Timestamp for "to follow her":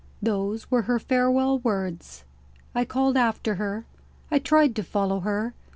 4.77-5.53